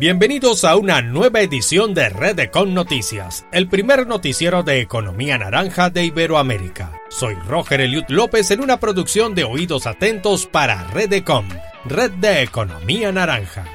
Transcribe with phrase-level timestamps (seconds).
[0.00, 6.06] Bienvenidos a una nueva edición de Redecon Noticias, el primer noticiero de economía naranja de
[6.06, 6.90] Iberoamérica.
[7.10, 11.46] Soy Roger Eliud López en una producción de Oídos Atentos para Redecon,
[11.84, 13.66] Red de Economía Naranja.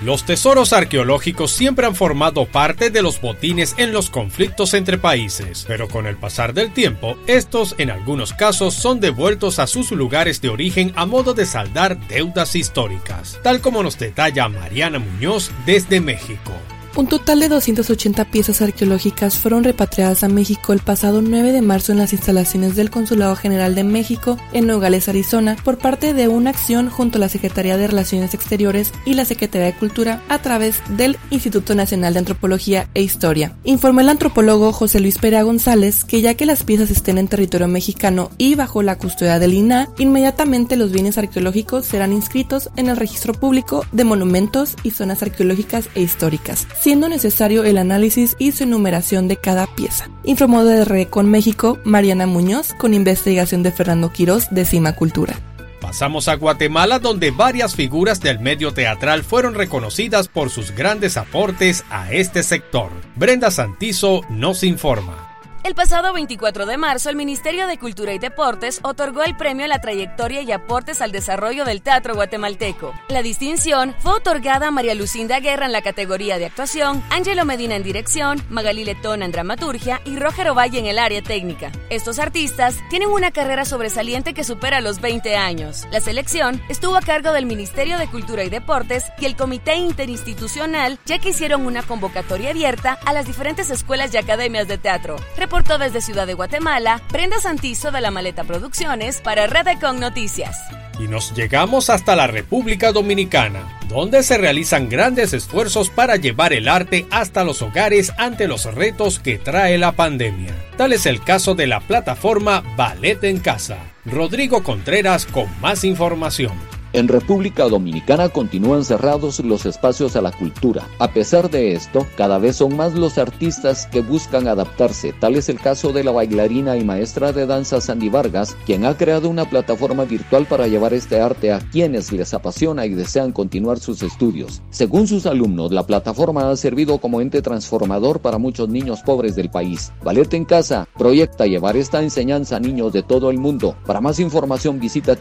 [0.00, 5.64] Los tesoros arqueológicos siempre han formado parte de los botines en los conflictos entre países,
[5.66, 10.40] pero con el pasar del tiempo, estos en algunos casos son devueltos a sus lugares
[10.40, 16.00] de origen a modo de saldar deudas históricas, tal como nos detalla Mariana Muñoz desde
[16.00, 16.52] México.
[16.98, 21.92] Un total de 280 piezas arqueológicas fueron repatriadas a México el pasado 9 de marzo
[21.92, 26.50] en las instalaciones del Consulado General de México en Nogales, Arizona, por parte de una
[26.50, 30.82] acción junto a la Secretaría de Relaciones Exteriores y la Secretaría de Cultura a través
[30.88, 33.56] del Instituto Nacional de Antropología e Historia.
[33.62, 37.68] Informó el antropólogo José Luis Perea González que ya que las piezas estén en territorio
[37.68, 42.96] mexicano y bajo la custodia del INAH, inmediatamente los bienes arqueológicos serán inscritos en el
[42.96, 48.64] registro público de monumentos y zonas arqueológicas e históricas siendo necesario el análisis y su
[48.64, 50.08] enumeración de cada pieza.
[50.24, 55.38] Informó de con México Mariana Muñoz con investigación de Fernando Quirós de Cima Cultura.
[55.82, 61.84] Pasamos a Guatemala donde varias figuras del medio teatral fueron reconocidas por sus grandes aportes
[61.90, 62.88] a este sector.
[63.16, 65.27] Brenda Santizo nos informa.
[65.64, 69.68] El pasado 24 de marzo, el Ministerio de Cultura y Deportes otorgó el premio a
[69.68, 72.94] la trayectoria y aportes al desarrollo del teatro guatemalteco.
[73.08, 77.74] La distinción fue otorgada a María Lucinda Guerra en la categoría de actuación, Ángelo Medina
[77.74, 81.72] en dirección, Magali Letón en dramaturgia y Roger Ovalle en el área técnica.
[81.90, 85.88] Estos artistas tienen una carrera sobresaliente que supera los 20 años.
[85.90, 91.00] La selección estuvo a cargo del Ministerio de Cultura y Deportes y el Comité Interinstitucional,
[91.04, 95.16] ya que hicieron una convocatoria abierta a las diferentes escuelas y academias de teatro
[95.48, 100.58] reportó desde Ciudad de Guatemala Prenda Santizo de la Maleta Producciones para Redecon Noticias.
[101.00, 106.68] Y nos llegamos hasta la República Dominicana, donde se realizan grandes esfuerzos para llevar el
[106.68, 110.54] arte hasta los hogares ante los retos que trae la pandemia.
[110.76, 113.78] Tal es el caso de la plataforma Ballet en Casa.
[114.04, 116.67] Rodrigo Contreras con más información.
[116.94, 120.88] En República Dominicana continúan cerrados los espacios a la cultura.
[120.98, 125.12] A pesar de esto, cada vez son más los artistas que buscan adaptarse.
[125.12, 128.96] Tal es el caso de la bailarina y maestra de danza Sandy Vargas, quien ha
[128.96, 133.78] creado una plataforma virtual para llevar este arte a quienes les apasiona y desean continuar
[133.80, 134.62] sus estudios.
[134.70, 139.50] Según sus alumnos, la plataforma ha servido como ente transformador para muchos niños pobres del
[139.50, 139.92] país.
[140.02, 143.76] Ballet en Casa proyecta llevar esta enseñanza a niños de todo el mundo.
[143.84, 145.16] Para más información visita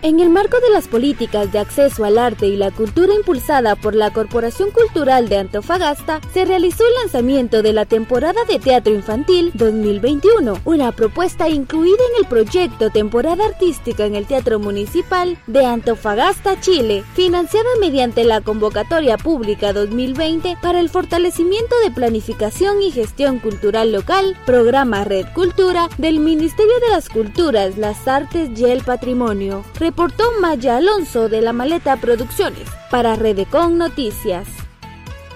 [0.00, 3.96] En el marco de las políticas de acceso al arte y la cultura impulsada por
[3.96, 9.50] la Corporación Cultural de Antofagasta, se realizó el lanzamiento de la temporada de teatro infantil
[9.54, 16.60] 2021, una propuesta incluida en el proyecto Temporada Artística en el Teatro Municipal de Antofagasta,
[16.60, 23.90] Chile, financiada mediante la convocatoria pública 2020 para el fortalecimiento de planificación y gestión cultural
[23.90, 30.24] local, programa Red Cultura del Ministerio de las Culturas, las Artes y el Patrimonio reportó
[30.42, 34.46] Maya Alonso de la Maleta Producciones para Redecon Noticias.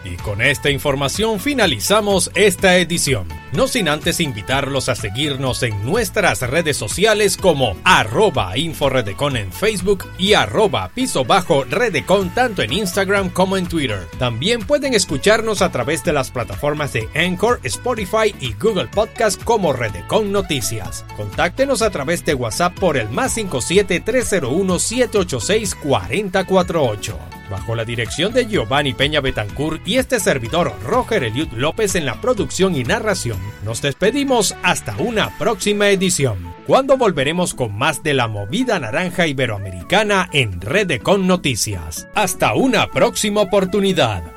[0.04, 3.41] Y con esta información finalizamos esta edición.
[3.52, 10.06] No sin antes invitarlos a seguirnos en nuestras redes sociales como arroba inforedecon en Facebook
[10.16, 14.08] y arroba piso bajo redecon tanto en Instagram como en Twitter.
[14.18, 19.74] También pueden escucharnos a través de las plataformas de Anchor, Spotify y Google Podcast como
[19.74, 21.04] Redecon Noticias.
[21.14, 27.18] Contáctenos a través de WhatsApp por el más 57 301 786 4048
[27.52, 32.18] bajo la dirección de Giovanni Peña Betancourt y este servidor Roger Eliud López en la
[32.18, 33.41] producción y narración.
[33.64, 40.28] Nos despedimos hasta una próxima edición, cuando volveremos con más de la movida naranja iberoamericana
[40.32, 42.08] en Red Con Noticias.
[42.14, 44.31] Hasta una próxima oportunidad.